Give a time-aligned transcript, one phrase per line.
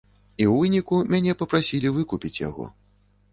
[0.43, 2.67] І ў выніку мяне папрасілі выкупіць яго.